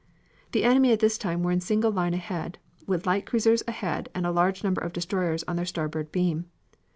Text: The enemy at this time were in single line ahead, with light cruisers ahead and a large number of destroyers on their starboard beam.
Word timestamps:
The 0.51 0.63
enemy 0.63 0.91
at 0.91 0.99
this 0.99 1.15
time 1.15 1.43
were 1.43 1.51
in 1.51 1.59
single 1.59 1.91
line 1.91 2.15
ahead, 2.15 2.57
with 2.87 3.05
light 3.05 3.27
cruisers 3.27 3.61
ahead 3.67 4.09
and 4.15 4.25
a 4.25 4.31
large 4.31 4.63
number 4.63 4.81
of 4.81 4.93
destroyers 4.93 5.43
on 5.47 5.57
their 5.57 5.63
starboard 5.67 6.11
beam. 6.11 6.45